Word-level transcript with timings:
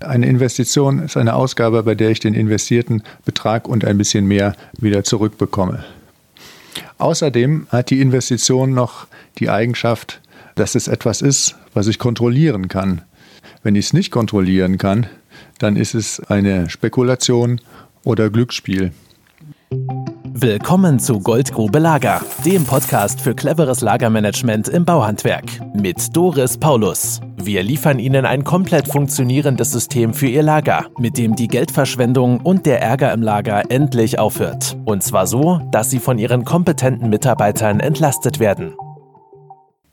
Eine 0.00 0.26
Investition 0.26 0.98
ist 0.98 1.16
eine 1.16 1.34
Ausgabe, 1.34 1.82
bei 1.82 1.94
der 1.94 2.10
ich 2.10 2.20
den 2.20 2.34
investierten 2.34 3.02
Betrag 3.24 3.66
und 3.66 3.84
ein 3.84 3.96
bisschen 3.96 4.26
mehr 4.26 4.54
wieder 4.78 5.04
zurückbekomme. 5.04 5.84
Außerdem 6.98 7.66
hat 7.70 7.90
die 7.90 8.00
Investition 8.00 8.74
noch 8.74 9.06
die 9.38 9.48
Eigenschaft, 9.48 10.20
dass 10.54 10.74
es 10.74 10.88
etwas 10.88 11.22
ist, 11.22 11.56
was 11.72 11.86
ich 11.86 11.98
kontrollieren 11.98 12.68
kann. 12.68 13.02
Wenn 13.62 13.74
ich 13.74 13.86
es 13.86 13.92
nicht 13.92 14.10
kontrollieren 14.10 14.78
kann, 14.78 15.06
dann 15.58 15.76
ist 15.76 15.94
es 15.94 16.20
eine 16.20 16.68
Spekulation 16.68 17.60
oder 18.04 18.28
Glücksspiel. 18.30 18.92
Willkommen 20.38 20.98
zu 20.98 21.20
Goldgrube 21.20 21.78
Lager, 21.78 22.20
dem 22.44 22.66
Podcast 22.66 23.22
für 23.22 23.34
cleveres 23.34 23.80
Lagermanagement 23.80 24.68
im 24.68 24.84
Bauhandwerk 24.84 25.44
mit 25.74 26.14
Doris 26.14 26.58
Paulus. 26.58 27.22
Wir 27.36 27.62
liefern 27.62 27.98
Ihnen 27.98 28.26
ein 28.26 28.44
komplett 28.44 28.86
funktionierendes 28.86 29.72
System 29.72 30.12
für 30.12 30.26
Ihr 30.26 30.42
Lager, 30.42 30.90
mit 30.98 31.16
dem 31.16 31.36
die 31.36 31.48
Geldverschwendung 31.48 32.42
und 32.42 32.66
der 32.66 32.82
Ärger 32.82 33.14
im 33.14 33.22
Lager 33.22 33.70
endlich 33.70 34.18
aufhört. 34.18 34.76
Und 34.84 35.02
zwar 35.02 35.26
so, 35.26 35.62
dass 35.72 35.88
Sie 35.88 36.00
von 36.00 36.18
Ihren 36.18 36.44
kompetenten 36.44 37.08
Mitarbeitern 37.08 37.80
entlastet 37.80 38.38
werden. 38.38 38.74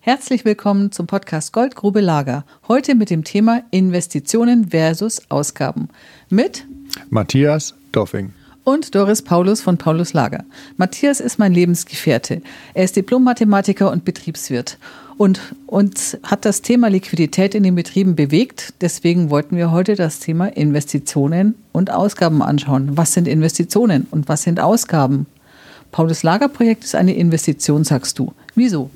Herzlich 0.02 0.44
willkommen 0.44 0.92
zum 0.92 1.08
Podcast 1.08 1.54
Goldgrube 1.54 2.02
Lager. 2.02 2.44
Heute 2.68 2.96
mit 2.96 3.10
dem 3.10 3.24
Thema 3.24 3.62
Investitionen 3.72 4.72
versus 4.72 5.22
Ausgaben. 5.30 5.88
Mit 6.28 6.66
Matthias 7.10 7.76
Doffing 7.94 8.34
und 8.64 8.96
Doris 8.96 9.22
Paulus 9.22 9.62
von 9.62 9.78
Paulus 9.78 10.14
Lager. 10.14 10.44
Matthias 10.78 11.20
ist 11.20 11.40
mein 11.40 11.54
Lebensgefährte. 11.54 12.42
Er 12.74 12.84
ist 12.84 12.96
Diplom-Mathematiker 12.96 13.92
und 13.92 14.06
Betriebswirt 14.06 14.78
und 15.18 15.40
uns 15.68 16.18
hat 16.24 16.46
das 16.46 16.62
Thema 16.62 16.88
Liquidität 16.90 17.56
in 17.56 17.64
den 17.64 17.76
Betrieben 17.76 18.16
bewegt. 18.16 18.74
Deswegen 18.82 19.30
wollten 19.30 19.56
wir 19.56 19.72
heute 19.72 19.96
das 19.96 20.20
Thema 20.20 20.48
Investitionen 20.48 21.56
und 21.72 21.92
Ausgaben 21.92 22.42
anschauen. 22.42 22.98
Was 22.98 23.14
sind 23.14 23.28
Investitionen 23.28 24.08
und 24.12 24.28
was 24.28 24.44
sind 24.44 24.60
Ausgaben? 24.60 25.26
Paulus 25.92 26.24
Lager 26.24 26.50
Projekt 26.50 26.84
ist 26.84 26.96
eine 26.96 27.14
Investition, 27.14 27.84
sagst 27.84 28.18
du. 28.18 28.34
Wieso? 28.56 28.90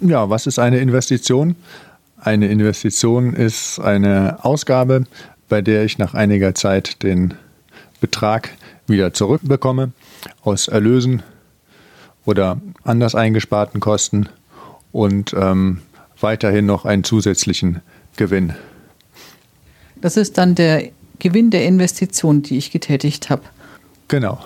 Ja, 0.00 0.30
was 0.30 0.46
ist 0.46 0.58
eine 0.58 0.78
Investition? 0.78 1.56
Eine 2.18 2.48
Investition 2.48 3.34
ist 3.34 3.78
eine 3.80 4.42
Ausgabe, 4.44 5.04
bei 5.48 5.60
der 5.60 5.84
ich 5.84 5.98
nach 5.98 6.14
einiger 6.14 6.54
Zeit 6.54 7.02
den 7.02 7.34
Betrag 8.04 8.50
wieder 8.86 9.14
zurückbekomme 9.14 9.92
aus 10.42 10.68
Erlösen 10.68 11.22
oder 12.26 12.60
anders 12.82 13.14
eingesparten 13.14 13.80
Kosten 13.80 14.28
und 14.92 15.32
ähm, 15.32 15.80
weiterhin 16.20 16.66
noch 16.66 16.84
einen 16.84 17.02
zusätzlichen 17.02 17.80
Gewinn. 18.18 18.52
Das 20.02 20.18
ist 20.18 20.36
dann 20.36 20.54
der 20.54 20.90
Gewinn 21.18 21.48
der 21.50 21.64
Investition, 21.64 22.42
die 22.42 22.58
ich 22.58 22.70
getätigt 22.70 23.30
habe. 23.30 23.42
Genau. 24.08 24.38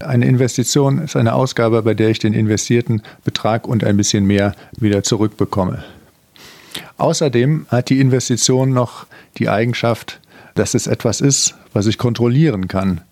Eine 0.00 0.26
Investition 0.26 0.98
ist 0.98 1.14
eine 1.14 1.34
Ausgabe, 1.34 1.82
bei 1.82 1.94
der 1.94 2.08
ich 2.08 2.18
den 2.18 2.34
investierten 2.34 3.00
Betrag 3.24 3.68
und 3.68 3.84
ein 3.84 3.96
bisschen 3.96 4.26
mehr 4.26 4.56
wieder 4.76 5.04
zurückbekomme. 5.04 5.84
Außerdem 6.98 7.66
hat 7.68 7.90
die 7.90 8.00
Investition 8.00 8.72
noch 8.72 9.06
die 9.38 9.48
Eigenschaft, 9.48 10.20
dass 10.56 10.74
es 10.74 10.86
etwas 10.86 11.20
ist, 11.20 11.54
was 11.72 11.86
ich 11.86 11.98
kontrollieren 11.98 12.66
kann. 12.66 13.02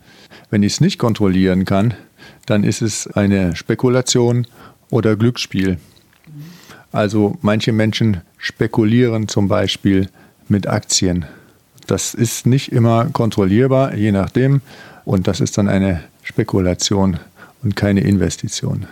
Wenn 0.50 0.62
ich 0.62 0.74
es 0.74 0.80
nicht 0.80 0.98
kontrollieren 0.98 1.64
kann, 1.64 1.94
dann 2.46 2.64
ist 2.64 2.82
es 2.82 3.06
eine 3.06 3.54
Spekulation 3.54 4.46
oder 4.90 5.16
Glücksspiel. 5.16 5.78
Also 6.90 7.38
manche 7.42 7.72
Menschen 7.72 8.20
spekulieren 8.38 9.28
zum 9.28 9.48
Beispiel 9.48 10.08
mit 10.48 10.66
Aktien. 10.66 11.26
Das 11.86 12.14
ist 12.14 12.46
nicht 12.46 12.72
immer 12.72 13.06
kontrollierbar, 13.06 13.94
je 13.94 14.12
nachdem. 14.12 14.60
Und 15.04 15.26
das 15.28 15.40
ist 15.40 15.58
dann 15.58 15.68
eine 15.68 16.02
Spekulation 16.22 17.18
und 17.62 17.76
keine 17.76 18.00
Investition. 18.00 18.86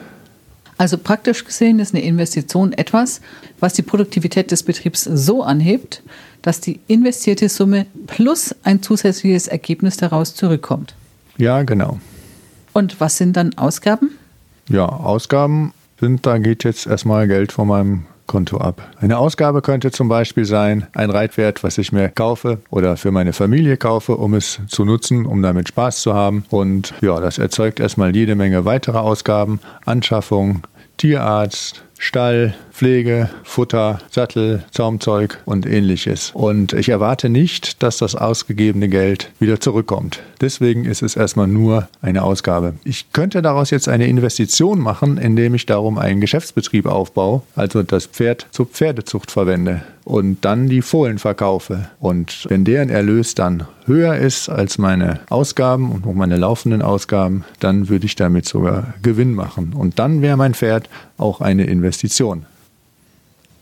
Also 0.82 0.98
praktisch 0.98 1.44
gesehen 1.44 1.78
ist 1.78 1.94
eine 1.94 2.02
Investition 2.02 2.72
etwas, 2.72 3.20
was 3.60 3.72
die 3.72 3.82
Produktivität 3.82 4.50
des 4.50 4.64
Betriebs 4.64 5.04
so 5.04 5.44
anhebt, 5.44 6.02
dass 6.42 6.58
die 6.58 6.80
investierte 6.88 7.48
Summe 7.48 7.86
plus 8.08 8.52
ein 8.64 8.82
zusätzliches 8.82 9.46
Ergebnis 9.46 9.96
daraus 9.96 10.34
zurückkommt. 10.34 10.96
Ja, 11.38 11.62
genau. 11.62 12.00
Und 12.72 13.00
was 13.00 13.16
sind 13.16 13.36
dann 13.36 13.56
Ausgaben? 13.56 14.10
Ja, 14.68 14.86
Ausgaben 14.86 15.72
sind, 16.00 16.26
da 16.26 16.38
geht 16.38 16.64
jetzt 16.64 16.88
erstmal 16.88 17.28
Geld 17.28 17.52
von 17.52 17.68
meinem 17.68 18.06
Konto 18.26 18.56
ab. 18.56 18.82
Eine 18.98 19.18
Ausgabe 19.18 19.62
könnte 19.62 19.90
zum 19.90 20.08
Beispiel 20.08 20.46
sein, 20.46 20.86
ein 20.94 21.10
Reitwert, 21.10 21.62
was 21.62 21.78
ich 21.78 21.92
mir 21.92 22.08
kaufe 22.08 22.58
oder 22.70 22.96
für 22.96 23.10
meine 23.10 23.32
Familie 23.32 23.76
kaufe, 23.76 24.16
um 24.16 24.34
es 24.34 24.58
zu 24.68 24.84
nutzen, 24.84 25.26
um 25.26 25.42
damit 25.42 25.68
Spaß 25.68 26.00
zu 26.00 26.14
haben. 26.14 26.44
Und 26.50 26.94
ja, 27.02 27.20
das 27.20 27.38
erzeugt 27.38 27.78
erstmal 27.78 28.16
jede 28.16 28.34
Menge 28.34 28.64
weitere 28.64 28.98
Ausgaben, 28.98 29.60
Anschaffung, 29.84 30.62
Tierarzt, 31.02 31.82
Stall, 31.98 32.54
Pflege, 32.70 33.28
Futter, 33.42 33.98
Sattel, 34.08 34.62
Zaumzeug 34.70 35.40
und 35.46 35.66
ähnliches. 35.66 36.30
Und 36.32 36.74
ich 36.74 36.90
erwarte 36.90 37.28
nicht, 37.28 37.82
dass 37.82 37.98
das 37.98 38.14
ausgegebene 38.14 38.88
Geld 38.88 39.28
wieder 39.40 39.58
zurückkommt. 39.58 40.20
Deswegen 40.40 40.84
ist 40.84 41.02
es 41.02 41.16
erstmal 41.16 41.48
nur 41.48 41.88
eine 42.02 42.22
Ausgabe. 42.22 42.74
Ich 42.84 43.12
könnte 43.12 43.42
daraus 43.42 43.70
jetzt 43.70 43.88
eine 43.88 44.06
Investition 44.06 44.78
machen, 44.78 45.18
indem 45.18 45.56
ich 45.56 45.66
darum 45.66 45.98
einen 45.98 46.20
Geschäftsbetrieb 46.20 46.86
aufbaue, 46.86 47.42
also 47.56 47.82
das 47.82 48.06
Pferd 48.06 48.46
zur 48.52 48.66
Pferdezucht 48.66 49.32
verwende 49.32 49.82
und 50.04 50.44
dann 50.44 50.68
die 50.68 50.82
Fohlen 50.82 51.18
verkaufe. 51.18 51.88
Und 52.00 52.46
wenn 52.48 52.64
deren 52.64 52.90
Erlös 52.90 53.34
dann 53.34 53.66
höher 53.86 54.16
ist 54.16 54.48
als 54.48 54.78
meine 54.78 55.20
Ausgaben 55.28 55.92
und 55.92 56.06
auch 56.06 56.14
meine 56.14 56.36
laufenden 56.36 56.82
Ausgaben, 56.82 57.44
dann 57.60 57.88
würde 57.88 58.06
ich 58.06 58.16
damit 58.16 58.46
sogar 58.46 58.94
Gewinn 59.02 59.34
machen. 59.34 59.72
Und 59.74 59.98
dann 59.98 60.22
wäre 60.22 60.36
mein 60.36 60.54
Pferd 60.54 60.88
auch 61.18 61.40
eine 61.40 61.64
Investition. 61.64 62.46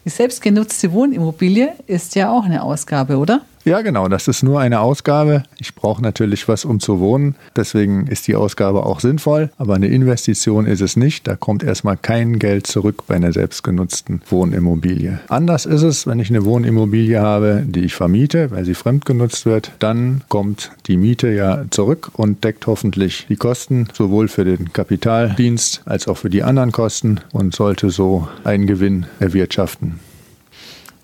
Die 0.04 0.10
selbstgenutzte 0.10 0.92
Wohnimmobilie 0.92 1.74
ist 1.86 2.14
ja 2.14 2.30
auch 2.30 2.44
eine 2.44 2.62
Ausgabe, 2.62 3.18
oder? 3.18 3.42
Ja, 3.62 3.82
genau, 3.82 4.08
das 4.08 4.26
ist 4.26 4.42
nur 4.42 4.58
eine 4.58 4.80
Ausgabe. 4.80 5.42
Ich 5.58 5.74
brauche 5.74 6.00
natürlich 6.00 6.48
was, 6.48 6.64
um 6.64 6.80
zu 6.80 6.98
wohnen. 6.98 7.34
Deswegen 7.54 8.06
ist 8.06 8.26
die 8.26 8.34
Ausgabe 8.34 8.86
auch 8.86 9.00
sinnvoll. 9.00 9.50
Aber 9.58 9.74
eine 9.74 9.88
Investition 9.88 10.64
ist 10.66 10.80
es 10.80 10.96
nicht. 10.96 11.26
Da 11.26 11.36
kommt 11.36 11.62
erstmal 11.62 11.98
kein 11.98 12.38
Geld 12.38 12.66
zurück 12.66 13.04
bei 13.06 13.16
einer 13.16 13.32
selbstgenutzten 13.32 14.22
Wohnimmobilie. 14.30 15.20
Anders 15.28 15.66
ist 15.66 15.82
es, 15.82 16.06
wenn 16.06 16.20
ich 16.20 16.30
eine 16.30 16.46
Wohnimmobilie 16.46 17.20
habe, 17.20 17.62
die 17.66 17.80
ich 17.80 17.94
vermiete, 17.94 18.50
weil 18.50 18.64
sie 18.64 18.74
fremdgenutzt 18.74 19.44
wird. 19.44 19.72
Dann 19.78 20.22
kommt 20.28 20.72
die 20.86 20.96
Miete 20.96 21.28
ja 21.28 21.64
zurück 21.70 22.12
und 22.14 22.42
deckt 22.42 22.66
hoffentlich 22.66 23.26
die 23.28 23.36
Kosten, 23.36 23.88
sowohl 23.92 24.28
für 24.28 24.44
den 24.44 24.72
Kapitaldienst 24.72 25.82
als 25.84 26.08
auch 26.08 26.16
für 26.16 26.30
die 26.30 26.42
anderen 26.42 26.72
Kosten 26.72 27.20
und 27.32 27.54
sollte 27.54 27.90
so 27.90 28.26
einen 28.42 28.66
Gewinn 28.66 29.04
erwirtschaften. 29.18 30.00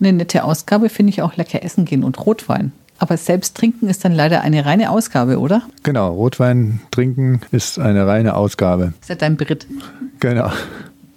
Eine 0.00 0.12
nette 0.12 0.44
Ausgabe 0.44 0.88
finde 0.88 1.10
ich 1.10 1.22
auch 1.22 1.36
lecker 1.36 1.62
essen 1.62 1.84
gehen 1.84 2.04
und 2.04 2.24
Rotwein. 2.24 2.72
Aber 2.98 3.16
selbst 3.16 3.56
trinken 3.56 3.88
ist 3.88 4.04
dann 4.04 4.12
leider 4.12 4.40
eine 4.40 4.64
reine 4.64 4.90
Ausgabe, 4.90 5.38
oder? 5.38 5.62
Genau, 5.82 6.12
Rotwein 6.12 6.80
trinken 6.90 7.40
ist 7.50 7.78
eine 7.78 8.06
reine 8.06 8.34
Ausgabe. 8.34 8.94
Ist 9.00 9.10
ja 9.10 9.14
dein 9.16 9.36
Brit. 9.36 9.66
Genau. 10.20 10.50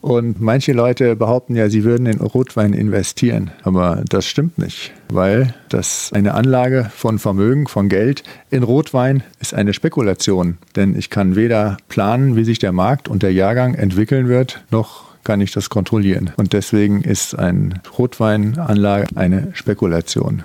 Und 0.02 0.40
manche 0.40 0.72
Leute 0.72 1.18
behaupten 1.18 1.56
ja, 1.56 1.70
sie 1.70 1.84
würden 1.84 2.06
in 2.06 2.20
Rotwein 2.20 2.74
investieren. 2.74 3.52
Aber 3.64 4.04
das 4.08 4.28
stimmt 4.28 4.58
nicht, 4.58 4.94
weil 5.10 5.54
das 5.68 6.12
eine 6.14 6.36
Anlage 6.36 6.90
von 6.96 7.20
Vermögen, 7.20 7.68
von 7.68 7.90
Geld 7.90 8.24
in 8.50 8.64
Rotwein 8.64 9.24
ist 9.42 9.54
eine 9.54 9.74
Spekulation. 9.74 10.58
Denn 10.76 10.98
ich 10.98 11.10
kann 11.10 11.36
weder 11.36 11.78
planen, 11.90 12.38
wie 12.38 12.46
sich 12.46 12.60
der 12.60 12.72
Markt 12.72 13.10
und 13.10 13.24
der 13.24 13.34
Jahrgang 13.34 13.76
entwickeln 13.76 14.30
wird, 14.30 14.64
noch 14.72 15.09
kann 15.24 15.42
ich 15.42 15.52
das 15.52 15.70
kontrollieren. 15.70 16.32
Und 16.38 16.54
deswegen 16.54 17.02
ist 17.02 17.38
eine 17.38 17.82
Rotweinanlage 17.98 19.08
eine 19.16 19.50
Spekulation. 19.54 20.44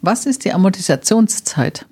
Was 0.00 0.26
ist 0.26 0.44
die 0.44 0.52
Amortisationszeit? 0.52 1.86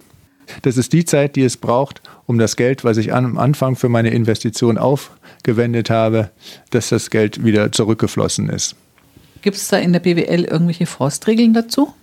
Das 0.62 0.76
ist 0.76 0.92
die 0.92 1.04
Zeit, 1.04 1.36
die 1.36 1.44
es 1.44 1.56
braucht, 1.56 2.02
um 2.26 2.38
das 2.38 2.56
Geld, 2.56 2.82
was 2.82 2.96
ich 2.96 3.14
am 3.14 3.38
Anfang 3.38 3.76
für 3.76 3.88
meine 3.88 4.10
Investition 4.10 4.78
aufgewendet 4.78 5.90
habe, 5.90 6.30
dass 6.70 6.88
das 6.88 7.10
Geld 7.10 7.44
wieder 7.44 7.70
zurückgeflossen 7.70 8.48
ist. 8.48 8.74
Gibt 9.42 9.56
es 9.56 9.68
da 9.68 9.78
in 9.78 9.92
der 9.92 10.00
BWL 10.00 10.44
irgendwelche 10.44 10.86
Faustregeln 10.86 11.54
dazu? 11.54 11.94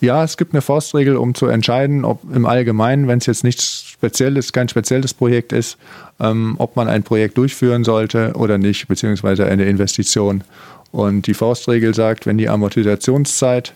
Ja, 0.00 0.24
es 0.24 0.36
gibt 0.36 0.52
eine 0.52 0.60
Faustregel, 0.60 1.16
um 1.16 1.34
zu 1.34 1.46
entscheiden, 1.46 2.04
ob 2.04 2.20
im 2.34 2.46
Allgemeinen, 2.46 3.08
wenn 3.08 3.18
es 3.18 3.26
jetzt 3.26 3.44
nichts 3.44 3.84
Spezielles, 3.86 4.52
kein 4.52 4.68
spezielles 4.68 5.14
Projekt 5.14 5.52
ist, 5.52 5.78
ähm, 6.20 6.56
ob 6.58 6.76
man 6.76 6.88
ein 6.88 7.04
Projekt 7.04 7.38
durchführen 7.38 7.84
sollte 7.84 8.32
oder 8.34 8.58
nicht, 8.58 8.88
beziehungsweise 8.88 9.46
eine 9.46 9.64
Investition. 9.64 10.44
Und 10.90 11.26
die 11.26 11.34
Faustregel 11.34 11.94
sagt, 11.94 12.26
wenn 12.26 12.38
die 12.38 12.48
Amortisationszeit 12.48 13.72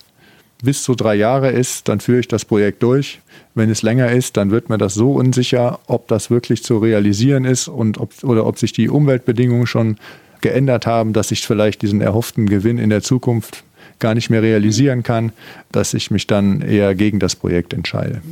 bis 0.63 0.83
zu 0.83 0.95
drei 0.95 1.15
Jahre 1.15 1.51
ist, 1.51 1.89
dann 1.89 2.01
führe 2.01 2.21
ich 2.21 2.29
das 2.29 2.45
Projekt 2.45 2.83
durch. 2.83 3.21
Wenn 3.55 3.71
es 3.71 3.83
länger 3.83 4.11
ist, 4.11 4.37
dann 4.37 4.51
wird 4.51 4.69
mir 4.69 4.79
das 4.79 4.95
so 4.95 5.13
unsicher, 5.13 5.79
ob 5.87 6.09
das 6.09 6.31
wirklich 6.31 6.63
zu 6.63 6.79
realisieren 6.79 7.45
ist 7.45 7.69
und 7.69 7.99
ob, 7.99 8.13
oder 8.23 8.47
ob 8.47 8.59
sich 8.59 8.73
die 8.73 8.89
Umweltbedingungen 8.89 9.67
schon 9.67 9.97
geändert 10.41 10.87
haben, 10.87 11.13
dass 11.13 11.31
ich 11.31 11.47
vielleicht 11.47 11.83
diesen 11.83 12.01
erhofften 12.01 12.47
Gewinn 12.47 12.79
in 12.79 12.91
der 12.91 13.03
Zukunft 13.03 13.65
gar 13.99 14.15
nicht 14.15 14.31
mehr 14.31 14.43
realisieren 14.43 15.03
kann, 15.03 15.33
dass 15.73 15.95
ich 15.95 16.11
mich 16.11 16.27
dann 16.27 16.61
eher 16.61 16.95
gegen 16.95 17.19
das 17.19 17.37
Projekt 17.37 17.73
entscheide. 17.73 18.23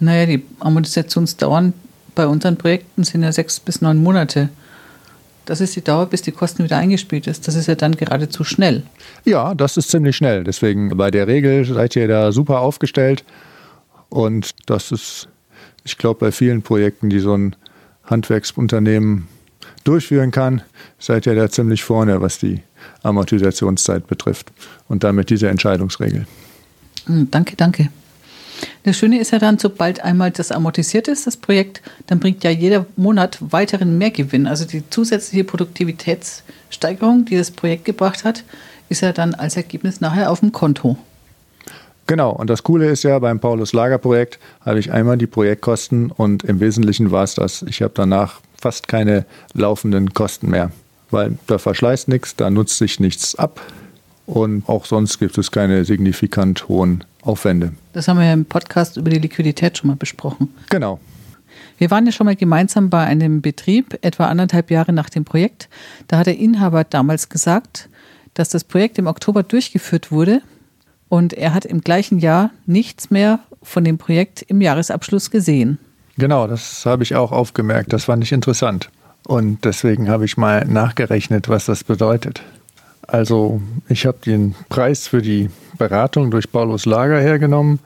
Naja, 0.00 0.26
die 0.26 0.42
Amortisationsdauern 0.60 1.72
bei 2.14 2.26
unseren 2.26 2.56
Projekten 2.56 3.04
sind 3.04 3.22
ja 3.22 3.32
sechs 3.32 3.60
bis 3.60 3.80
neun 3.80 4.02
Monate. 4.02 4.48
Das 5.44 5.60
ist 5.60 5.76
die 5.76 5.82
Dauer, 5.84 6.06
bis 6.06 6.22
die 6.22 6.32
Kosten 6.32 6.64
wieder 6.64 6.78
eingespielt 6.78 7.26
ist. 7.26 7.46
Das 7.46 7.54
ist 7.54 7.66
ja 7.66 7.74
dann 7.74 7.96
geradezu 7.96 8.44
schnell. 8.44 8.82
Ja, 9.24 9.54
das 9.54 9.76
ist 9.76 9.90
ziemlich 9.90 10.16
schnell. 10.16 10.42
Deswegen 10.42 10.96
bei 10.96 11.10
der 11.10 11.26
Regel 11.26 11.64
seid 11.64 11.96
ihr 11.96 12.08
da 12.08 12.32
super 12.32 12.60
aufgestellt. 12.60 13.24
Und 14.08 14.52
das 14.66 14.90
ist, 14.90 15.28
ich 15.84 15.98
glaube, 15.98 16.20
bei 16.20 16.32
vielen 16.32 16.62
Projekten, 16.62 17.10
die 17.10 17.18
so 17.18 17.36
ein 17.36 17.56
Handwerksunternehmen 18.04 19.28
durchführen 19.84 20.30
kann, 20.30 20.62
seid 20.98 21.26
ihr 21.26 21.34
da 21.34 21.50
ziemlich 21.50 21.84
vorne, 21.84 22.20
was 22.20 22.38
die 22.38 22.62
Amortisationszeit 23.02 24.06
betrifft. 24.06 24.52
Und 24.88 25.04
damit 25.04 25.30
diese 25.30 25.48
Entscheidungsregel. 25.48 26.26
Hm, 27.06 27.30
danke, 27.30 27.56
danke. 27.56 27.88
Das 28.84 28.96
Schöne 28.96 29.20
ist 29.20 29.32
ja 29.32 29.38
dann, 29.38 29.58
sobald 29.58 30.02
einmal 30.02 30.30
das 30.30 30.52
amortisiert 30.52 31.08
ist, 31.08 31.26
das 31.26 31.36
Projekt, 31.36 31.82
dann 32.06 32.20
bringt 32.20 32.44
ja 32.44 32.50
jeder 32.50 32.86
Monat 32.96 33.38
weiteren 33.40 33.98
Mehrgewinn. 33.98 34.46
Also 34.46 34.64
die 34.64 34.88
zusätzliche 34.90 35.44
Produktivitätssteigerung, 35.44 37.24
die 37.24 37.36
das 37.36 37.50
Projekt 37.50 37.84
gebracht 37.84 38.24
hat, 38.24 38.44
ist 38.88 39.02
ja 39.02 39.12
dann 39.12 39.34
als 39.34 39.56
Ergebnis 39.56 40.00
nachher 40.00 40.30
auf 40.30 40.40
dem 40.40 40.52
Konto. 40.52 40.96
Genau, 42.06 42.30
und 42.30 42.50
das 42.50 42.62
Coole 42.62 42.90
ist 42.90 43.02
ja, 43.02 43.18
beim 43.18 43.40
Paulus 43.40 43.72
Lager 43.72 43.98
Projekt 43.98 44.38
habe 44.60 44.78
ich 44.78 44.92
einmal 44.92 45.16
die 45.16 45.26
Projektkosten 45.26 46.10
und 46.10 46.44
im 46.44 46.60
Wesentlichen 46.60 47.10
war 47.10 47.24
es 47.24 47.34
das. 47.34 47.62
Ich 47.62 47.80
habe 47.80 47.92
danach 47.94 48.40
fast 48.60 48.88
keine 48.88 49.24
laufenden 49.54 50.12
Kosten 50.12 50.50
mehr, 50.50 50.70
weil 51.10 51.38
da 51.46 51.58
verschleißt 51.58 52.08
nichts, 52.08 52.36
da 52.36 52.50
nutzt 52.50 52.76
sich 52.76 53.00
nichts 53.00 53.34
ab 53.36 53.60
und 54.26 54.68
auch 54.68 54.84
sonst 54.84 55.18
gibt 55.18 55.38
es 55.38 55.50
keine 55.50 55.84
signifikant 55.84 56.68
hohen 56.68 57.04
Aufwände. 57.22 57.72
Das 57.94 58.06
haben 58.06 58.18
wir 58.18 58.26
ja 58.26 58.34
im 58.34 58.44
Podcast 58.44 58.98
über 58.98 59.08
die 59.08 59.18
Liquidität 59.18 59.78
schon 59.78 59.88
mal 59.88 59.96
besprochen. 59.96 60.48
Genau. 60.68 61.00
Wir 61.78 61.90
waren 61.90 62.04
ja 62.06 62.12
schon 62.12 62.26
mal 62.26 62.36
gemeinsam 62.36 62.90
bei 62.90 63.04
einem 63.04 63.40
Betrieb, 63.40 63.98
etwa 64.02 64.26
anderthalb 64.26 64.70
Jahre 64.70 64.92
nach 64.92 65.08
dem 65.08 65.24
Projekt. 65.24 65.68
Da 66.08 66.18
hat 66.18 66.26
der 66.26 66.38
Inhaber 66.38 66.84
damals 66.84 67.28
gesagt, 67.28 67.88
dass 68.34 68.50
das 68.50 68.64
Projekt 68.64 68.98
im 68.98 69.06
Oktober 69.06 69.42
durchgeführt 69.42 70.12
wurde 70.12 70.42
und 71.08 71.32
er 71.32 71.54
hat 71.54 71.64
im 71.64 71.80
gleichen 71.80 72.18
Jahr 72.18 72.50
nichts 72.66 73.10
mehr 73.10 73.40
von 73.62 73.84
dem 73.84 73.98
Projekt 73.98 74.42
im 74.42 74.60
Jahresabschluss 74.60 75.30
gesehen. 75.30 75.78
Genau, 76.16 76.46
das 76.46 76.86
habe 76.86 77.02
ich 77.02 77.14
auch 77.14 77.32
aufgemerkt. 77.32 77.92
Das 77.92 78.04
fand 78.04 78.22
ich 78.22 78.32
interessant. 78.32 78.90
Und 79.26 79.64
deswegen 79.64 80.08
habe 80.08 80.24
ich 80.24 80.36
mal 80.36 80.64
nachgerechnet, 80.66 81.48
was 81.48 81.66
das 81.66 81.82
bedeutet. 81.82 82.42
Also 83.06 83.60
ich 83.88 84.06
habe 84.06 84.18
den 84.24 84.54
Preis 84.68 85.08
für 85.08 85.22
die 85.22 85.50
Beratung 85.78 86.30
durch 86.30 86.50
Paulus 86.50 86.86
Lager 86.86 87.20
hergenommen, 87.20 87.80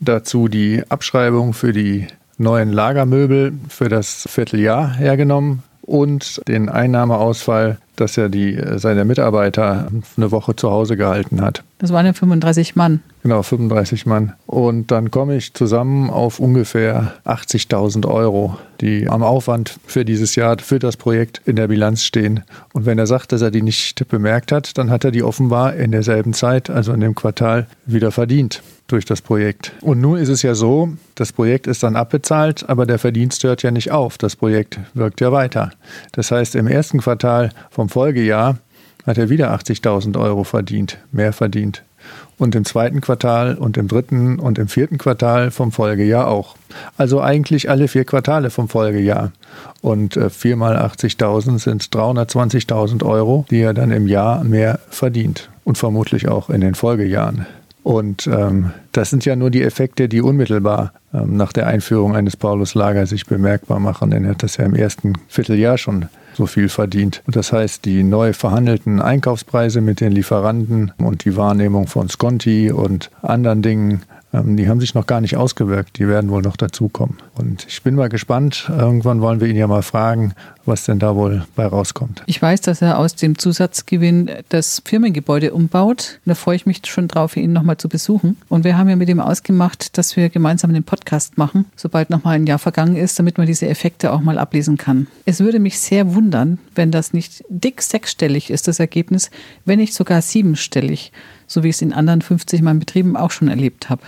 dazu 0.00 0.48
die 0.48 0.82
Abschreibung 0.88 1.52
für 1.52 1.72
die 1.72 2.06
neuen 2.38 2.72
Lagermöbel 2.72 3.52
für 3.68 3.88
das 3.88 4.26
Vierteljahr 4.28 4.94
hergenommen 4.94 5.62
und 5.82 6.40
den 6.48 6.68
Einnahmeausfall, 6.68 7.78
dass 8.00 8.16
er 8.16 8.28
die, 8.28 8.60
seine 8.76 9.04
Mitarbeiter 9.04 9.88
eine 10.16 10.30
Woche 10.30 10.56
zu 10.56 10.70
Hause 10.70 10.96
gehalten 10.96 11.40
hat. 11.40 11.62
Das 11.78 11.92
waren 11.92 12.06
ja 12.06 12.12
35 12.12 12.76
Mann. 12.76 13.00
Genau, 13.22 13.42
35 13.42 14.06
Mann. 14.06 14.32
Und 14.46 14.90
dann 14.90 15.10
komme 15.10 15.36
ich 15.36 15.54
zusammen 15.54 16.10
auf 16.10 16.40
ungefähr 16.40 17.14
80.000 17.24 18.06
Euro, 18.06 18.56
die 18.80 19.08
am 19.08 19.22
Aufwand 19.22 19.78
für 19.86 20.04
dieses 20.04 20.36
Jahr, 20.36 20.58
für 20.58 20.78
das 20.78 20.96
Projekt 20.96 21.42
in 21.44 21.56
der 21.56 21.68
Bilanz 21.68 22.04
stehen. 22.04 22.42
Und 22.72 22.86
wenn 22.86 22.98
er 22.98 23.06
sagt, 23.06 23.32
dass 23.32 23.42
er 23.42 23.50
die 23.50 23.62
nicht 23.62 24.08
bemerkt 24.08 24.52
hat, 24.52 24.78
dann 24.78 24.90
hat 24.90 25.04
er 25.04 25.10
die 25.10 25.22
offenbar 25.22 25.74
in 25.74 25.92
derselben 25.92 26.32
Zeit, 26.32 26.70
also 26.70 26.92
in 26.92 27.00
dem 27.00 27.14
Quartal, 27.14 27.66
wieder 27.84 28.10
verdient 28.10 28.62
durch 28.88 29.04
das 29.04 29.20
Projekt. 29.22 29.72
Und 29.82 30.00
nun 30.00 30.18
ist 30.18 30.28
es 30.28 30.42
ja 30.42 30.54
so, 30.54 30.90
das 31.14 31.32
Projekt 31.32 31.66
ist 31.66 31.82
dann 31.82 31.96
abbezahlt, 31.96 32.68
aber 32.68 32.86
der 32.86 32.98
Verdienst 32.98 33.44
hört 33.44 33.62
ja 33.62 33.70
nicht 33.70 33.90
auf. 33.90 34.18
Das 34.18 34.36
Projekt 34.36 34.80
wirkt 34.94 35.20
ja 35.20 35.30
weiter. 35.32 35.70
Das 36.12 36.30
heißt, 36.30 36.54
im 36.54 36.66
ersten 36.66 36.98
Quartal 37.00 37.50
vom 37.70 37.88
Folgejahr 37.90 38.56
hat 39.06 39.18
er 39.18 39.28
wieder 39.28 39.52
80.000 39.54 40.18
Euro 40.18 40.44
verdient, 40.44 40.98
mehr 41.12 41.32
verdient. 41.32 41.82
Und 42.38 42.54
im 42.54 42.64
zweiten 42.64 43.02
Quartal 43.02 43.56
und 43.56 43.76
im 43.76 43.86
dritten 43.86 44.38
und 44.38 44.58
im 44.58 44.68
vierten 44.68 44.96
Quartal 44.96 45.50
vom 45.50 45.72
Folgejahr 45.72 46.26
auch. 46.26 46.56
Also 46.96 47.20
eigentlich 47.20 47.68
alle 47.68 47.88
vier 47.88 48.06
Quartale 48.06 48.48
vom 48.48 48.70
Folgejahr. 48.70 49.32
Und 49.82 50.16
äh, 50.16 50.30
vier 50.30 50.56
mal 50.56 50.78
80.000 50.78 51.58
sind 51.58 51.84
320.000 51.84 53.04
Euro, 53.04 53.44
die 53.50 53.60
er 53.60 53.74
dann 53.74 53.90
im 53.90 54.06
Jahr 54.06 54.42
mehr 54.44 54.80
verdient. 54.88 55.50
Und 55.64 55.76
vermutlich 55.76 56.28
auch 56.28 56.48
in 56.48 56.62
den 56.62 56.74
Folgejahren. 56.74 57.46
Und 57.82 58.26
ähm, 58.26 58.72
das 58.92 59.10
sind 59.10 59.24
ja 59.24 59.36
nur 59.36 59.50
die 59.50 59.62
Effekte, 59.62 60.08
die 60.08 60.20
unmittelbar 60.20 60.92
ähm, 61.14 61.36
nach 61.36 61.52
der 61.52 61.66
Einführung 61.66 62.14
eines 62.14 62.36
Paulus-Lagers 62.36 63.10
sich 63.10 63.26
bemerkbar 63.26 63.80
machen. 63.80 64.10
Denn 64.10 64.24
er 64.24 64.32
hat 64.32 64.42
das 64.42 64.58
ja 64.58 64.64
im 64.64 64.74
ersten 64.74 65.14
Vierteljahr 65.28 65.78
schon 65.78 66.06
so 66.34 66.46
viel 66.46 66.68
verdient. 66.68 67.22
Und 67.26 67.36
das 67.36 67.52
heißt, 67.52 67.84
die 67.84 68.02
neu 68.02 68.32
verhandelten 68.32 69.00
Einkaufspreise 69.00 69.80
mit 69.80 70.00
den 70.00 70.12
Lieferanten 70.12 70.92
und 70.98 71.24
die 71.24 71.36
Wahrnehmung 71.36 71.86
von 71.86 72.08
Sconti 72.08 72.70
und 72.70 73.10
anderen 73.22 73.62
Dingen 73.62 74.02
die 74.32 74.68
haben 74.68 74.80
sich 74.80 74.94
noch 74.94 75.06
gar 75.06 75.20
nicht 75.20 75.36
ausgewirkt. 75.36 75.98
Die 75.98 76.06
werden 76.06 76.30
wohl 76.30 76.42
noch 76.42 76.56
dazukommen. 76.56 77.18
Und 77.36 77.66
ich 77.68 77.82
bin 77.82 77.94
mal 77.96 78.08
gespannt. 78.08 78.66
Irgendwann 78.68 79.20
wollen 79.20 79.40
wir 79.40 79.48
ihn 79.48 79.56
ja 79.56 79.66
mal 79.66 79.82
fragen, 79.82 80.34
was 80.64 80.84
denn 80.84 81.00
da 81.00 81.16
wohl 81.16 81.44
bei 81.56 81.66
rauskommt. 81.66 82.22
Ich 82.26 82.40
weiß, 82.40 82.60
dass 82.60 82.80
er 82.80 82.98
aus 82.98 83.16
dem 83.16 83.38
Zusatzgewinn 83.38 84.30
das 84.48 84.82
Firmengebäude 84.84 85.52
umbaut. 85.52 86.20
Da 86.26 86.34
freue 86.34 86.56
ich 86.56 86.66
mich 86.66 86.82
schon 86.86 87.08
drauf, 87.08 87.36
ihn 87.36 87.52
nochmal 87.52 87.76
zu 87.76 87.88
besuchen. 87.88 88.36
Und 88.48 88.62
wir 88.62 88.78
haben 88.78 88.88
ja 88.88 88.96
mit 88.96 89.08
ihm 89.08 89.20
ausgemacht, 89.20 89.98
dass 89.98 90.16
wir 90.16 90.28
gemeinsam 90.28 90.72
den 90.72 90.84
Podcast 90.84 91.36
machen, 91.36 91.66
sobald 91.74 92.10
nochmal 92.10 92.36
ein 92.36 92.46
Jahr 92.46 92.60
vergangen 92.60 92.96
ist, 92.96 93.18
damit 93.18 93.36
man 93.36 93.48
diese 93.48 93.68
Effekte 93.68 94.12
auch 94.12 94.20
mal 94.20 94.38
ablesen 94.38 94.76
kann. 94.76 95.08
Es 95.24 95.40
würde 95.40 95.58
mich 95.58 95.80
sehr 95.80 96.14
wundern, 96.14 96.58
wenn 96.76 96.92
das 96.92 97.12
nicht 97.12 97.44
dick 97.48 97.82
sechsstellig 97.82 98.50
ist, 98.50 98.68
das 98.68 98.78
Ergebnis, 98.78 99.30
wenn 99.64 99.80
nicht 99.80 99.94
sogar 99.94 100.22
siebenstellig, 100.22 101.12
so 101.50 101.64
wie 101.64 101.68
ich 101.68 101.76
es 101.76 101.82
in 101.82 101.92
anderen 101.92 102.22
50 102.22 102.62
Mal 102.62 102.76
Betrieben 102.76 103.16
auch 103.16 103.32
schon 103.32 103.48
erlebt 103.48 103.90
habe. 103.90 104.02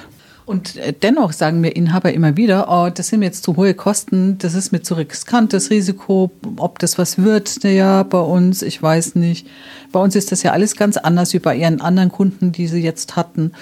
Und 0.47 0.77
äh, 0.77 0.93
dennoch 0.93 1.33
sagen 1.33 1.61
mir 1.61 1.71
Inhaber 1.71 2.13
immer 2.13 2.37
wieder, 2.37 2.67
oh, 2.69 2.89
das 2.89 3.09
sind 3.09 3.21
mir 3.21 3.27
jetzt 3.27 3.43
zu 3.43 3.57
hohe 3.57 3.75
Kosten, 3.75 4.39
das 4.39 4.55
ist 4.55 4.71
mir 4.71 4.83
zu 4.83 4.95
riskant, 4.95 5.53
das 5.53 5.71
Risiko, 5.71 6.31
ob 6.57 6.79
das 6.79 6.99
was 6.99 7.19
wird, 7.19 7.65
ja, 7.65 8.03
bei 8.05 8.21
uns, 8.21 8.63
ich 8.63 8.81
weiß 8.81 9.17
nicht. 9.17 9.47
Bei 9.91 10.01
uns 10.01 10.15
ist 10.15 10.31
das 10.31 10.43
ja 10.43 10.53
alles 10.53 10.77
ganz 10.77 10.97
anders 10.97 11.33
wie 11.33 11.39
bei 11.39 11.57
ihren 11.57 11.81
anderen 11.81 12.11
Kunden, 12.11 12.53
die 12.53 12.69
sie 12.69 12.81
jetzt 12.81 13.17
hatten. 13.17 13.53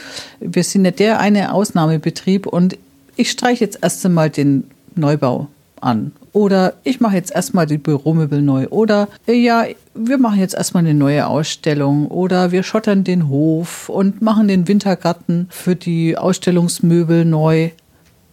Wir 0.41 0.65
sind 0.65 0.85
ja 0.85 0.91
der 0.91 1.21
eine 1.21 1.53
Ausnahmebetrieb 1.53 2.47
und 2.47 2.77
ich 3.17 3.31
streiche 3.31 3.65
jetzt 3.65 3.79
erst 3.83 4.05
einmal 4.05 4.31
den 4.31 4.65
Neubau 4.95 5.49
an. 5.81 6.13
Oder 6.33 6.75
ich 6.85 7.01
mache 7.01 7.17
jetzt 7.17 7.33
erstmal 7.33 7.67
die 7.67 7.79
Büromöbel 7.79 8.43
neu. 8.43 8.69
Oder 8.69 9.09
ja, 9.27 9.65
wir 9.95 10.19
machen 10.19 10.39
jetzt 10.39 10.55
erstmal 10.55 10.85
eine 10.85 10.95
neue 10.95 11.27
Ausstellung. 11.27 12.07
Oder 12.09 12.53
wir 12.53 12.63
schottern 12.63 13.05
den 13.05 13.29
Hof 13.29 13.89
und 13.89 14.23
machen 14.23 14.49
den 14.49 14.69
Wintergarten 14.69 15.49
für 15.51 15.77
die 15.77 16.17
Ausstellungsmöbel 16.17 17.25
neu. 17.25 17.71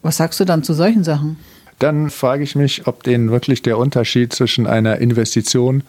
Was 0.01 0.17
sagst 0.17 0.39
du 0.39 0.45
dann 0.45 0.63
zu 0.63 0.73
solchen 0.73 1.03
Sachen? 1.03 1.37
Dann 1.79 2.09
frage 2.09 2.43
ich 2.43 2.55
mich, 2.55 2.87
ob 2.87 3.03
denen 3.03 3.29
wirklich 3.29 3.61
der 3.61 3.77
Unterschied 3.77 4.33
zwischen 4.33 4.65
einer 4.65 4.97
Investition 4.97 5.83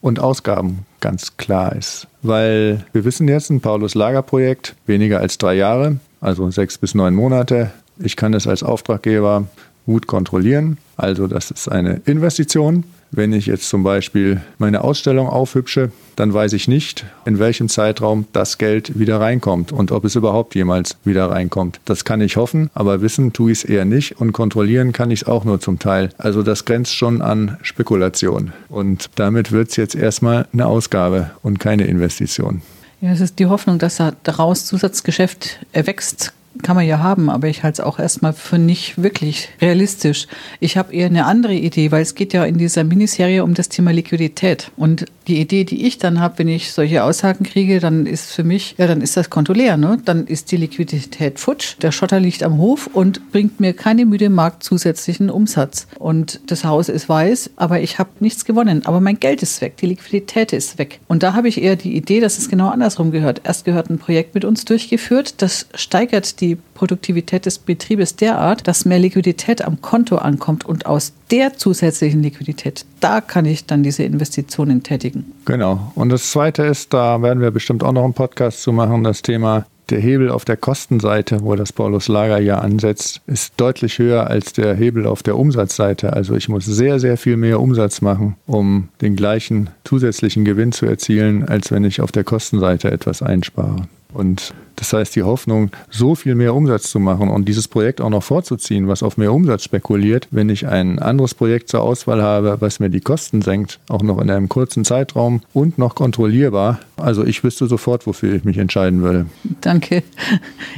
und 0.00 0.20
Ausgaben 0.20 0.86
ganz 1.00 1.36
klar 1.36 1.74
ist. 1.74 2.06
Weil 2.22 2.84
wir 2.92 3.04
wissen 3.04 3.28
jetzt, 3.28 3.50
ein 3.50 3.60
Paulus-Lager-Projekt, 3.60 4.74
weniger 4.86 5.20
als 5.20 5.38
drei 5.38 5.54
Jahre, 5.54 5.98
also 6.20 6.50
sechs 6.50 6.78
bis 6.78 6.94
neun 6.94 7.14
Monate. 7.14 7.70
Ich 7.98 8.16
kann 8.16 8.34
es 8.34 8.46
als 8.46 8.62
Auftraggeber 8.62 9.46
gut 9.86 10.06
kontrollieren. 10.06 10.78
Also 10.96 11.26
das 11.26 11.50
ist 11.50 11.68
eine 11.68 12.00
Investition. 12.04 12.84
Wenn 13.10 13.32
ich 13.32 13.46
jetzt 13.46 13.68
zum 13.68 13.84
Beispiel 13.84 14.40
meine 14.58 14.82
Ausstellung 14.82 15.28
aufhübsche, 15.28 15.92
dann 16.16 16.34
weiß 16.34 16.52
ich 16.52 16.66
nicht, 16.66 17.04
in 17.24 17.38
welchem 17.38 17.68
Zeitraum 17.68 18.26
das 18.32 18.58
Geld 18.58 18.98
wieder 18.98 19.20
reinkommt 19.20 19.70
und 19.70 19.92
ob 19.92 20.04
es 20.04 20.16
überhaupt 20.16 20.56
jemals 20.56 20.96
wieder 21.04 21.30
reinkommt. 21.30 21.78
Das 21.84 22.04
kann 22.04 22.20
ich 22.20 22.36
hoffen, 22.36 22.70
aber 22.74 23.02
wissen 23.02 23.32
tue 23.32 23.52
ich 23.52 23.58
es 23.58 23.64
eher 23.64 23.84
nicht 23.84 24.20
und 24.20 24.32
kontrollieren 24.32 24.92
kann 24.92 25.12
ich 25.12 25.22
es 25.22 25.28
auch 25.28 25.44
nur 25.44 25.60
zum 25.60 25.78
Teil. 25.78 26.10
Also 26.18 26.42
das 26.42 26.64
grenzt 26.64 26.94
schon 26.94 27.22
an 27.22 27.56
Spekulation. 27.62 28.52
Und 28.68 29.10
damit 29.14 29.52
wird 29.52 29.70
es 29.70 29.76
jetzt 29.76 29.94
erstmal 29.94 30.48
eine 30.52 30.66
Ausgabe 30.66 31.30
und 31.42 31.60
keine 31.60 31.84
Investition. 31.84 32.62
Ja, 33.00 33.12
es 33.12 33.20
ist 33.20 33.38
die 33.38 33.46
Hoffnung, 33.46 33.78
dass 33.78 34.02
daraus 34.24 34.64
Zusatzgeschäft 34.66 35.60
erwächst 35.72 36.32
kann 36.62 36.76
man 36.76 36.86
ja 36.86 36.98
haben, 36.98 37.30
aber 37.30 37.48
ich 37.48 37.62
halte 37.62 37.82
es 37.82 37.86
auch 37.86 37.98
erstmal 37.98 38.32
für 38.32 38.58
nicht 38.58 39.02
wirklich 39.02 39.48
realistisch. 39.60 40.26
Ich 40.60 40.76
habe 40.76 40.94
eher 40.94 41.06
eine 41.06 41.26
andere 41.26 41.54
Idee, 41.54 41.90
weil 41.90 42.02
es 42.02 42.14
geht 42.14 42.32
ja 42.32 42.44
in 42.44 42.58
dieser 42.58 42.84
Miniserie 42.84 43.42
um 43.42 43.54
das 43.54 43.68
Thema 43.68 43.92
Liquidität. 43.92 44.70
Und 44.76 45.06
die 45.26 45.40
Idee, 45.40 45.64
die 45.64 45.86
ich 45.86 45.98
dann 45.98 46.20
habe, 46.20 46.38
wenn 46.38 46.48
ich 46.48 46.72
solche 46.72 47.02
Aussagen 47.02 47.44
kriege, 47.44 47.80
dann 47.80 48.06
ist 48.06 48.32
für 48.32 48.44
mich, 48.44 48.74
ja, 48.78 48.86
dann 48.86 49.00
ist 49.00 49.16
das 49.16 49.30
Konto 49.30 49.52
leer, 49.52 49.76
ne? 49.76 49.98
Dann 50.04 50.26
ist 50.26 50.52
die 50.52 50.56
Liquidität 50.56 51.38
futsch, 51.38 51.76
der 51.82 51.92
Schotter 51.92 52.20
liegt 52.20 52.42
am 52.42 52.58
Hof 52.58 52.88
und 52.92 53.32
bringt 53.32 53.60
mir 53.60 53.72
keine 53.72 54.06
müde 54.06 54.30
Mark 54.30 54.62
zusätzlichen 54.62 55.30
Umsatz. 55.30 55.86
Und 55.98 56.40
das 56.46 56.64
Haus 56.64 56.88
ist 56.88 57.08
weiß, 57.08 57.50
aber 57.56 57.80
ich 57.80 57.98
habe 57.98 58.10
nichts 58.20 58.44
gewonnen. 58.44 58.86
Aber 58.86 59.00
mein 59.00 59.18
Geld 59.18 59.42
ist 59.42 59.60
weg, 59.60 59.76
die 59.78 59.86
Liquidität 59.86 60.52
ist 60.52 60.78
weg. 60.78 61.00
Und 61.08 61.22
da 61.22 61.34
habe 61.34 61.48
ich 61.48 61.62
eher 61.62 61.76
die 61.76 61.96
Idee, 61.96 62.20
dass 62.20 62.38
es 62.38 62.48
genau 62.48 62.68
andersrum 62.68 63.10
gehört. 63.10 63.40
Erst 63.44 63.64
gehört 63.64 63.90
ein 63.90 63.98
Projekt 63.98 64.34
mit 64.34 64.44
uns 64.44 64.64
durchgeführt, 64.64 65.42
das 65.42 65.66
steigert 65.74 66.40
die 66.40 66.43
Produktivität 66.74 67.46
des 67.46 67.58
Betriebes 67.58 68.16
derart, 68.16 68.66
dass 68.68 68.84
mehr 68.84 68.98
Liquidität 68.98 69.64
am 69.64 69.80
Konto 69.80 70.16
ankommt 70.16 70.64
und 70.64 70.86
aus 70.86 71.12
der 71.30 71.54
zusätzlichen 71.56 72.22
Liquidität, 72.22 72.84
da 73.00 73.20
kann 73.20 73.44
ich 73.44 73.66
dann 73.66 73.82
diese 73.82 74.02
Investitionen 74.02 74.82
tätigen. 74.82 75.32
Genau. 75.44 75.92
Und 75.94 76.10
das 76.10 76.30
Zweite 76.30 76.64
ist, 76.64 76.92
da 76.92 77.22
werden 77.22 77.40
wir 77.40 77.50
bestimmt 77.50 77.82
auch 77.82 77.92
noch 77.92 78.04
einen 78.04 78.14
Podcast 78.14 78.62
zu 78.62 78.72
machen, 78.72 79.04
das 79.04 79.22
Thema 79.22 79.66
der 79.90 80.00
Hebel 80.00 80.30
auf 80.30 80.44
der 80.44 80.56
Kostenseite, 80.56 81.42
wo 81.42 81.54
das 81.56 81.72
Paulus 81.72 82.08
Lager 82.08 82.38
ja 82.40 82.58
ansetzt, 82.58 83.20
ist 83.26 83.54
deutlich 83.58 83.98
höher 83.98 84.28
als 84.28 84.52
der 84.52 84.74
Hebel 84.74 85.06
auf 85.06 85.22
der 85.22 85.36
Umsatzseite. 85.36 86.12
Also 86.12 86.34
ich 86.34 86.48
muss 86.48 86.64
sehr, 86.64 86.98
sehr 86.98 87.16
viel 87.16 87.36
mehr 87.36 87.60
Umsatz 87.60 88.00
machen, 88.00 88.36
um 88.46 88.88
den 89.00 89.16
gleichen 89.16 89.70
zusätzlichen 89.84 90.44
Gewinn 90.44 90.72
zu 90.72 90.86
erzielen, 90.86 91.46
als 91.46 91.70
wenn 91.70 91.84
ich 91.84 92.00
auf 92.00 92.12
der 92.12 92.24
Kostenseite 92.24 92.90
etwas 92.90 93.22
einspare. 93.22 93.86
Und 94.14 94.54
das 94.76 94.92
heißt, 94.92 95.14
die 95.16 95.22
Hoffnung, 95.22 95.70
so 95.90 96.14
viel 96.14 96.34
mehr 96.34 96.54
Umsatz 96.54 96.90
zu 96.90 96.98
machen 96.98 97.28
und 97.28 97.46
dieses 97.46 97.68
Projekt 97.68 98.00
auch 98.00 98.10
noch 98.10 98.22
vorzuziehen, 98.22 98.88
was 98.88 99.02
auf 99.02 99.16
mehr 99.16 99.32
Umsatz 99.32 99.64
spekuliert, 99.64 100.28
wenn 100.30 100.48
ich 100.48 100.66
ein 100.66 100.98
anderes 100.98 101.34
Projekt 101.34 101.68
zur 101.68 101.82
Auswahl 101.82 102.22
habe, 102.22 102.56
was 102.60 102.80
mir 102.80 102.90
die 102.90 103.00
Kosten 103.00 103.42
senkt, 103.42 103.80
auch 103.88 104.02
noch 104.02 104.20
in 104.20 104.30
einem 104.30 104.48
kurzen 104.48 104.84
Zeitraum 104.84 105.42
und 105.52 105.78
noch 105.78 105.94
kontrollierbar. 105.94 106.80
Also 106.96 107.24
ich 107.24 107.44
wüsste 107.44 107.66
sofort, 107.66 108.06
wofür 108.06 108.34
ich 108.34 108.44
mich 108.44 108.58
entscheiden 108.58 109.02
würde. 109.02 109.26
Danke. 109.60 110.02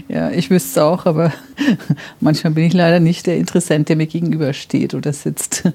Ja, 0.09 0.31
ich 0.31 0.51
wüsste 0.51 0.85
auch, 0.85 1.07
aber 1.07 1.33
manchmal 2.21 2.53
bin 2.53 2.65
ich 2.65 2.73
leider 2.73 3.01
nicht 3.01 3.27
der 3.27 3.37
Interessent, 3.37 3.89
der 3.89 3.97
mir 3.97 4.07
gegenübersteht 4.07 4.95
oder 4.95 5.13
sitzt. 5.13 5.65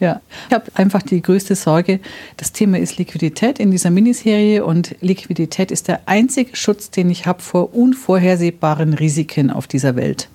Ja, 0.00 0.22
ich 0.48 0.54
habe 0.54 0.64
einfach 0.72 1.02
die 1.02 1.20
größte 1.20 1.54
Sorge. 1.54 2.00
Das 2.38 2.52
Thema 2.52 2.78
ist 2.78 2.96
Liquidität 2.96 3.58
in 3.58 3.70
dieser 3.70 3.90
Miniserie 3.90 4.64
und 4.64 4.96
Liquidität 5.02 5.70
ist 5.70 5.88
der 5.88 6.00
einzige 6.06 6.56
Schutz, 6.56 6.88
den 6.88 7.10
ich 7.10 7.26
habe 7.26 7.42
vor 7.42 7.60
vor 7.60 7.74
unvorhersehbaren 7.74 8.94
Risiken 8.94 9.50
auf 9.50 9.66
dieser 9.66 9.94
Welt. 9.94 10.28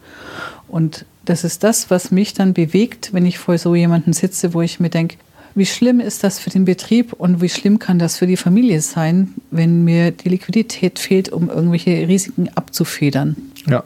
Und 0.68 1.06
das 1.24 1.44
ist 1.44 1.64
das, 1.64 1.90
was 1.90 2.12
mich 2.12 2.36
dann 2.36 2.54
bewegt, 2.54 3.14
wenn 3.14 3.26
ich 3.26 3.40
vor 3.40 3.58
so 3.58 3.74
jemanden 3.74 4.14
sitze, 4.14 4.54
wo 4.54 4.62
ich 4.62 4.80
mir 4.80 4.90
denke, 4.90 5.18
wie 5.56 5.66
schlimm 5.66 6.00
ist 6.00 6.24
das 6.24 6.38
für 6.38 6.52
den 6.52 6.66
Betrieb 6.66 7.14
und 7.14 7.42
wie 7.42 7.50
schlimm 7.50 7.80
kann 7.80 7.98
das 7.98 8.18
für 8.18 8.28
die 8.28 8.38
Familie 8.38 8.82
sein, 8.82 9.34
wenn 9.50 9.84
mir 9.86 10.12
die 10.12 10.30
Liquidität 10.30 11.00
fehlt, 11.00 11.30
um 11.30 11.50
irgendwelche 11.50 12.08
Risiken 12.08 12.50
abzufedern. 12.54 13.36
Ja. 13.66 13.84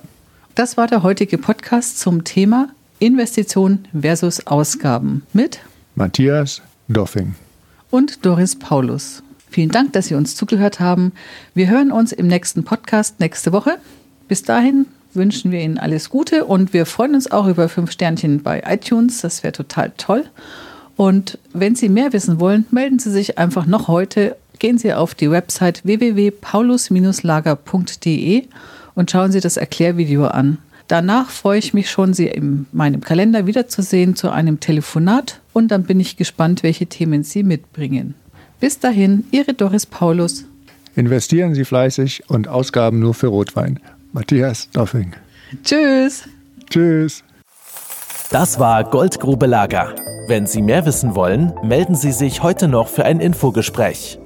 Das 0.55 0.77
war 0.77 0.87
der 0.87 1.03
heutige 1.03 1.37
Podcast 1.37 1.99
zum 1.99 2.23
Thema 2.23 2.69
Investition 2.99 3.87
versus 3.99 4.45
Ausgaben 4.47 5.23
mit 5.31 5.59
Matthias 5.95 6.61
Doffing 6.89 7.35
und 7.89 8.25
Doris 8.25 8.57
Paulus. 8.57 9.23
Vielen 9.49 9.69
Dank, 9.69 9.93
dass 9.93 10.07
Sie 10.07 10.15
uns 10.15 10.35
zugehört 10.35 10.79
haben. 10.79 11.11
Wir 11.53 11.69
hören 11.69 11.91
uns 11.91 12.11
im 12.11 12.27
nächsten 12.27 12.63
Podcast 12.63 13.19
nächste 13.19 13.51
Woche. 13.51 13.77
Bis 14.27 14.43
dahin 14.43 14.85
wünschen 15.13 15.51
wir 15.51 15.61
Ihnen 15.61 15.77
alles 15.77 16.09
Gute 16.09 16.45
und 16.45 16.73
wir 16.73 16.85
freuen 16.85 17.15
uns 17.15 17.31
auch 17.31 17.47
über 17.47 17.69
fünf 17.69 17.91
Sternchen 17.91 18.43
bei 18.43 18.63
iTunes. 18.67 19.21
Das 19.21 19.43
wäre 19.43 19.53
total 19.53 19.93
toll. 19.97 20.25
Und 20.95 21.39
wenn 21.53 21.75
Sie 21.75 21.89
mehr 21.89 22.13
wissen 22.13 22.39
wollen, 22.39 22.65
melden 22.71 22.99
Sie 22.99 23.11
sich 23.11 23.37
einfach 23.37 23.65
noch 23.65 23.87
heute. 23.87 24.35
Gehen 24.59 24.77
Sie 24.77 24.93
auf 24.93 25.15
die 25.15 25.31
Website 25.31 25.83
www.paulus-lager.de 25.85 28.43
und 28.99 29.09
schauen 29.09 29.31
Sie 29.31 29.39
das 29.39 29.55
Erklärvideo 29.55 30.27
an. 30.27 30.57
Danach 30.89 31.29
freue 31.29 31.57
ich 31.57 31.73
mich 31.73 31.89
schon, 31.89 32.13
Sie 32.13 32.27
in 32.27 32.65
meinem 32.73 32.99
Kalender 32.99 33.47
wiederzusehen 33.47 34.17
zu 34.17 34.29
einem 34.29 34.59
Telefonat 34.59 35.39
und 35.53 35.69
dann 35.69 35.83
bin 35.83 36.01
ich 36.01 36.17
gespannt, 36.17 36.63
welche 36.63 36.85
Themen 36.85 37.23
Sie 37.23 37.43
mitbringen. 37.43 38.15
Bis 38.59 38.77
dahin, 38.77 39.23
Ihre 39.31 39.53
Doris 39.53 39.85
Paulus. 39.85 40.43
Investieren 40.97 41.55
Sie 41.55 41.63
fleißig 41.63 42.23
und 42.27 42.49
Ausgaben 42.49 42.99
nur 42.99 43.13
für 43.13 43.27
Rotwein. 43.27 43.79
Matthias 44.11 44.69
Doffing. 44.71 45.13
Tschüss. 45.63 46.23
Tschüss. 46.69 47.23
Das 48.31 48.59
war 48.59 48.83
Goldgrube 48.83 49.45
Lager. 49.45 49.95
Wenn 50.27 50.45
Sie 50.45 50.61
mehr 50.61 50.85
wissen 50.85 51.15
wollen, 51.15 51.53
melden 51.63 51.95
Sie 51.95 52.11
sich 52.11 52.43
heute 52.43 52.67
noch 52.67 52.89
für 52.89 53.05
ein 53.05 53.21
Infogespräch. 53.21 54.18